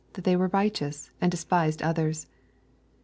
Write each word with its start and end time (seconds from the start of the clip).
hat 0.15 0.23
they 0.23 0.35
were 0.35 0.47
righteous, 0.47 1.11
and 1.21 1.29
de 1.29 1.37
spised 1.37 1.83
others. 1.85 2.25